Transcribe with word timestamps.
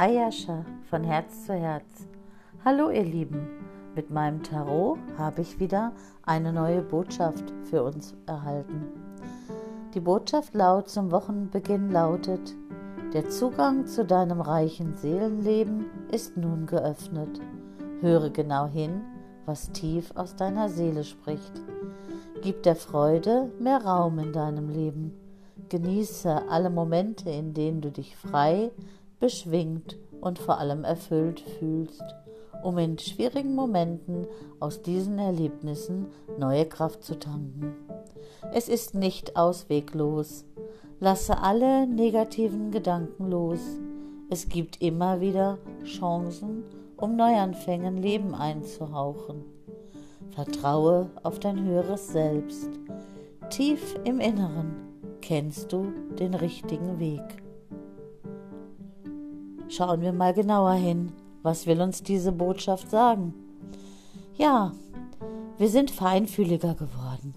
Ayascha 0.00 0.64
von 0.88 1.04
Herz 1.04 1.44
zu 1.44 1.52
Herz. 1.52 2.08
Hallo 2.64 2.88
ihr 2.88 3.04
Lieben, 3.04 3.46
mit 3.94 4.10
meinem 4.10 4.42
Tarot 4.42 4.98
habe 5.18 5.42
ich 5.42 5.60
wieder 5.60 5.92
eine 6.22 6.54
neue 6.54 6.80
Botschaft 6.80 7.52
für 7.64 7.82
uns 7.82 8.14
erhalten. 8.24 8.86
Die 9.92 10.00
Botschaft 10.00 10.54
laut 10.54 10.88
zum 10.88 11.10
Wochenbeginn 11.10 11.90
lautet, 11.90 12.54
der 13.12 13.28
Zugang 13.28 13.86
zu 13.86 14.06
deinem 14.06 14.40
reichen 14.40 14.96
Seelenleben 14.96 15.84
ist 16.10 16.34
nun 16.34 16.64
geöffnet. 16.64 17.38
Höre 18.00 18.30
genau 18.30 18.68
hin, 18.68 19.02
was 19.44 19.70
tief 19.72 20.12
aus 20.16 20.34
deiner 20.34 20.70
Seele 20.70 21.04
spricht. 21.04 21.60
Gib 22.40 22.62
der 22.62 22.76
Freude 22.76 23.52
mehr 23.60 23.84
Raum 23.84 24.18
in 24.18 24.32
deinem 24.32 24.70
Leben. 24.70 25.12
Genieße 25.68 26.48
alle 26.48 26.70
Momente, 26.70 27.28
in 27.28 27.52
denen 27.52 27.82
du 27.82 27.90
dich 27.90 28.16
frei, 28.16 28.70
beschwingt 29.20 29.98
und 30.20 30.38
vor 30.38 30.58
allem 30.58 30.84
erfüllt 30.84 31.40
fühlst, 31.40 32.02
um 32.62 32.78
in 32.78 32.98
schwierigen 32.98 33.54
Momenten 33.54 34.26
aus 34.58 34.82
diesen 34.82 35.18
Erlebnissen 35.18 36.06
neue 36.38 36.66
Kraft 36.66 37.04
zu 37.04 37.18
tanken. 37.18 37.74
Es 38.52 38.68
ist 38.68 38.94
nicht 38.94 39.36
ausweglos. 39.36 40.44
Lasse 40.98 41.40
alle 41.40 41.86
negativen 41.86 42.70
Gedanken 42.70 43.30
los. 43.30 43.60
Es 44.28 44.48
gibt 44.48 44.82
immer 44.82 45.20
wieder 45.20 45.58
Chancen, 45.84 46.64
um 46.96 47.16
Neuanfängen 47.16 47.96
Leben 47.96 48.34
einzuhauchen. 48.34 49.44
Vertraue 50.32 51.10
auf 51.22 51.38
dein 51.38 51.64
höheres 51.64 52.08
Selbst. 52.08 52.68
Tief 53.48 53.96
im 54.04 54.20
Inneren 54.20 54.76
kennst 55.20 55.72
du 55.72 55.92
den 56.18 56.34
richtigen 56.34 56.98
Weg. 56.98 57.39
Schauen 59.70 60.00
wir 60.00 60.12
mal 60.12 60.34
genauer 60.34 60.72
hin. 60.72 61.12
Was 61.44 61.68
will 61.68 61.80
uns 61.80 62.02
diese 62.02 62.32
Botschaft 62.32 62.90
sagen? 62.90 63.34
Ja, 64.34 64.72
wir 65.58 65.68
sind 65.68 65.92
feinfühliger 65.92 66.74
geworden, 66.74 67.34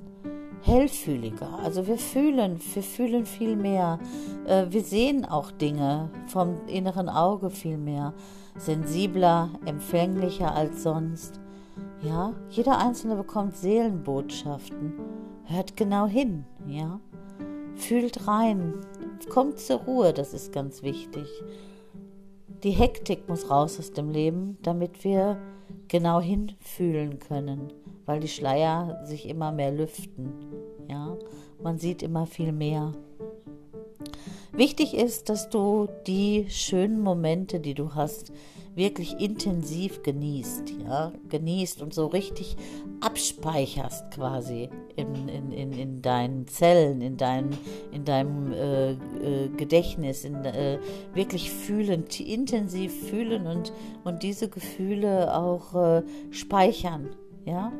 hellfühliger. 0.63 1.59
Also 1.63 1.85
wir 1.85 1.99
fühlen, 1.99 2.59
wir 2.73 2.81
fühlen 2.81 3.27
viel 3.27 3.55
mehr. 3.55 3.99
Äh, 4.47 4.65
wir 4.71 4.81
sehen 4.81 5.25
auch 5.25 5.51
Dinge 5.51 6.09
vom 6.25 6.55
inneren 6.65 7.07
Auge 7.07 7.51
viel 7.51 7.77
mehr, 7.77 8.15
sensibler, 8.57 9.51
empfänglicher 9.65 10.55
als 10.55 10.81
sonst. 10.81 11.39
Ja, 12.01 12.33
jeder 12.49 12.79
Einzelne 12.79 13.15
bekommt 13.15 13.55
Seelenbotschaften. 13.57 14.93
Hört 15.43 15.77
genau 15.77 16.07
hin, 16.07 16.45
ja. 16.65 16.99
Fühlt 17.75 18.27
rein, 18.27 18.73
kommt 19.29 19.59
zur 19.59 19.81
Ruhe, 19.81 20.13
das 20.13 20.33
ist 20.33 20.51
ganz 20.51 20.81
wichtig. 20.81 21.27
Die 22.63 22.71
Hektik 22.71 23.27
muss 23.27 23.49
raus 23.49 23.77
aus 23.77 23.91
dem 23.91 24.09
Leben, 24.09 24.57
damit 24.61 25.03
wir 25.03 25.37
genau 25.89 26.21
hinfühlen 26.21 27.19
können, 27.19 27.73
weil 28.05 28.21
die 28.21 28.29
Schleier 28.29 29.01
sich 29.03 29.27
immer 29.27 29.51
mehr 29.51 29.69
lüften. 29.69 30.31
Ja, 30.89 31.17
man 31.61 31.77
sieht 31.77 32.01
immer 32.01 32.25
viel 32.25 32.53
mehr. 32.53 32.93
Wichtig 34.53 34.93
ist, 34.93 35.27
dass 35.27 35.49
du 35.49 35.89
die 36.07 36.45
schönen 36.47 37.01
Momente, 37.01 37.59
die 37.59 37.73
du 37.73 37.95
hast, 37.95 38.31
wirklich 38.75 39.19
intensiv 39.19 40.03
genießt, 40.03 40.73
ja, 40.85 41.11
genießt 41.29 41.81
und 41.81 41.93
so 41.93 42.07
richtig 42.07 42.55
abspeicherst 43.01 44.11
quasi 44.11 44.69
in, 44.95 45.27
in, 45.27 45.51
in, 45.51 45.73
in 45.73 46.01
deinen 46.01 46.47
Zellen, 46.47 47.01
in 47.01 47.17
deinem, 47.17 47.51
in 47.91 48.05
deinem 48.05 48.53
äh, 48.53 48.91
äh, 48.91 48.97
Gedächtnis, 49.57 50.25
in, 50.25 50.43
äh, 50.45 50.79
wirklich 51.13 51.51
fühlen, 51.51 52.05
intensiv 52.19 53.09
fühlen 53.09 53.47
und, 53.47 53.73
und 54.03 54.23
diese 54.23 54.49
Gefühle 54.49 55.35
auch 55.35 55.75
äh, 55.75 56.03
speichern, 56.31 57.09
ja 57.45 57.71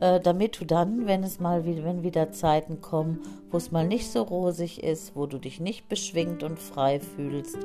äh, 0.00 0.20
damit 0.20 0.60
du 0.60 0.64
dann, 0.64 1.06
wenn 1.06 1.22
es 1.22 1.40
mal 1.40 1.64
wieder, 1.64 1.84
wenn 1.84 2.02
wieder 2.02 2.32
Zeiten 2.32 2.80
kommen, 2.80 3.20
wo 3.50 3.56
es 3.56 3.70
mal 3.70 3.86
nicht 3.86 4.10
so 4.10 4.22
rosig 4.22 4.82
ist, 4.82 5.14
wo 5.14 5.26
du 5.26 5.38
dich 5.38 5.60
nicht 5.60 5.88
beschwingt 5.88 6.42
und 6.42 6.58
frei 6.58 7.00
fühlst, 7.00 7.58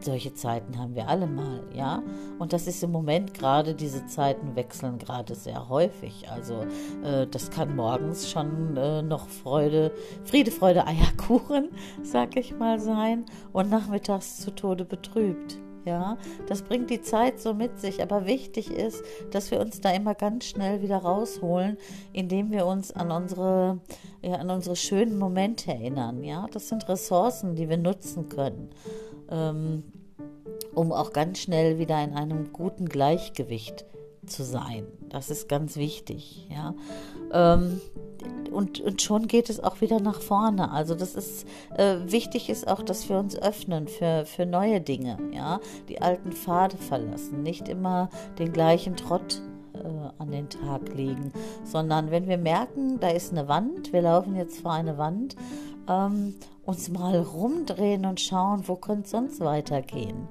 solche 0.00 0.34
Zeiten 0.34 0.78
haben 0.78 0.94
wir 0.94 1.08
alle 1.08 1.26
mal, 1.26 1.62
ja. 1.74 2.02
Und 2.38 2.52
das 2.52 2.66
ist 2.66 2.82
im 2.82 2.92
Moment 2.92 3.34
gerade, 3.34 3.74
diese 3.74 4.06
Zeiten 4.06 4.56
wechseln 4.56 4.98
gerade 4.98 5.34
sehr 5.34 5.68
häufig. 5.68 6.28
Also 6.30 6.64
äh, 7.04 7.26
das 7.26 7.50
kann 7.50 7.74
morgens 7.76 8.30
schon 8.30 8.76
äh, 8.76 9.02
noch 9.02 9.28
Freude, 9.28 9.92
Friede, 10.24 10.50
Freude, 10.50 10.86
Eierkuchen, 10.86 11.70
sag 12.02 12.36
ich 12.36 12.56
mal, 12.56 12.78
sein 12.78 13.24
und 13.52 13.70
nachmittags 13.70 14.40
zu 14.40 14.50
Tode 14.50 14.84
betrübt. 14.84 15.58
Ja, 15.84 16.16
das 16.46 16.62
bringt 16.62 16.88
die 16.90 17.02
Zeit 17.02 17.40
so 17.40 17.52
mit 17.52 17.78
sich. 17.78 18.02
Aber 18.02 18.26
wichtig 18.26 18.70
ist, 18.70 19.02
dass 19.30 19.50
wir 19.50 19.60
uns 19.60 19.80
da 19.80 19.90
immer 19.90 20.14
ganz 20.14 20.46
schnell 20.46 20.82
wieder 20.82 20.98
rausholen, 20.98 21.76
indem 22.12 22.50
wir 22.50 22.66
uns 22.66 22.92
an 22.92 23.10
unsere, 23.10 23.80
ja, 24.22 24.36
an 24.36 24.50
unsere 24.50 24.76
schönen 24.76 25.18
Momente 25.18 25.72
erinnern. 25.72 26.24
Ja, 26.24 26.46
das 26.52 26.68
sind 26.68 26.88
Ressourcen, 26.88 27.54
die 27.54 27.68
wir 27.68 27.76
nutzen 27.76 28.28
können, 28.28 28.70
ähm, 29.30 29.84
um 30.74 30.92
auch 30.92 31.12
ganz 31.12 31.40
schnell 31.40 31.78
wieder 31.78 32.02
in 32.02 32.14
einem 32.14 32.52
guten 32.52 32.88
Gleichgewicht 32.88 33.84
zu 34.26 34.44
sein. 34.44 34.86
Das 35.08 35.30
ist 35.30 35.48
ganz 35.48 35.76
wichtig. 35.76 36.46
Ja. 36.50 36.74
Ähm, 37.32 37.80
und, 38.50 38.80
und 38.80 39.02
schon 39.02 39.26
geht 39.26 39.50
es 39.50 39.62
auch 39.62 39.80
wieder 39.80 40.00
nach 40.00 40.20
vorne. 40.20 40.70
Also 40.70 40.94
das 40.94 41.14
ist 41.14 41.46
äh, 41.76 41.96
wichtig 42.06 42.48
ist 42.48 42.68
auch, 42.68 42.82
dass 42.82 43.08
wir 43.08 43.18
uns 43.18 43.36
öffnen 43.36 43.88
für, 43.88 44.24
für 44.26 44.46
neue 44.46 44.80
Dinge, 44.80 45.18
ja, 45.32 45.60
die 45.88 46.00
alten 46.00 46.32
Pfade 46.32 46.76
verlassen, 46.76 47.42
nicht 47.42 47.68
immer 47.68 48.08
den 48.38 48.52
gleichen 48.52 48.96
Trott 48.96 49.42
äh, 49.74 50.22
an 50.22 50.30
den 50.30 50.48
Tag 50.48 50.94
legen, 50.94 51.32
sondern 51.64 52.10
wenn 52.10 52.28
wir 52.28 52.38
merken, 52.38 53.00
da 53.00 53.08
ist 53.08 53.32
eine 53.32 53.48
Wand, 53.48 53.92
wir 53.92 54.02
laufen 54.02 54.36
jetzt 54.36 54.60
vor 54.60 54.72
eine 54.72 54.96
Wand, 54.98 55.36
ähm, 55.88 56.34
uns 56.64 56.88
mal 56.88 57.18
rumdrehen 57.18 58.06
und 58.06 58.20
schauen, 58.20 58.62
wo 58.66 58.76
könnte 58.76 59.04
es 59.04 59.10
sonst 59.10 59.40
weitergehen. 59.40 60.28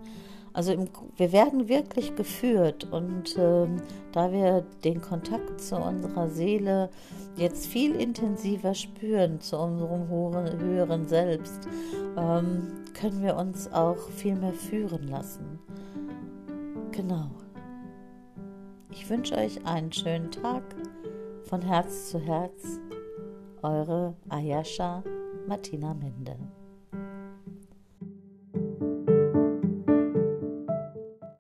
Also 0.54 0.72
im, 0.72 0.88
wir 1.18 1.32
werden 1.32 1.68
wirklich 1.68 2.16
geführt 2.16 2.88
und 2.92 3.36
ähm, 3.40 3.82
da 4.12 4.32
wir 4.32 4.64
den 4.84 5.02
Kontakt 5.02 5.60
zu 5.60 5.76
unserer 5.76 6.30
Seele 6.30 6.90
jetzt 7.36 7.66
viel 7.66 7.96
intensiver 7.96 8.76
spüren, 8.76 9.42
zu 9.42 9.58
unserem 9.58 10.08
höheren, 10.08 10.60
höheren 10.60 11.08
Selbst, 11.08 11.68
ähm, 12.16 12.72
können 12.94 13.24
wir 13.24 13.36
uns 13.36 13.72
auch 13.74 13.98
viel 14.10 14.36
mehr 14.36 14.54
führen 14.54 15.08
lassen. 15.08 15.60
Genau. 16.92 17.32
Ich 18.92 19.10
wünsche 19.10 19.36
euch 19.36 19.66
einen 19.66 19.92
schönen 19.92 20.30
Tag 20.30 20.64
von 21.46 21.64
Herz 21.64 22.12
zu 22.12 22.20
Herz. 22.20 22.80
Eure 23.64 24.16
Ayasha 24.30 25.04
Martina 25.48 25.96
Mende. 25.96 26.38